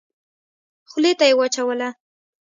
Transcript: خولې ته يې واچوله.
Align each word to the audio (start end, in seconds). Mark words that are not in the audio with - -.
خولې 0.89 1.11
ته 1.19 1.25
يې 1.29 1.33
واچوله. 1.37 1.89